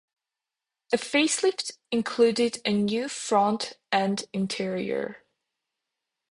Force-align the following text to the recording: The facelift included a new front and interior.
The 0.89 0.97
facelift 0.97 1.77
included 1.91 2.59
a 2.65 2.73
new 2.73 3.07
front 3.07 3.73
and 3.91 4.23
interior. 4.33 5.23